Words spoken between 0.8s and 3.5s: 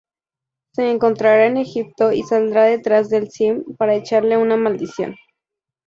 encontrará en Egipto y saldrá detrás del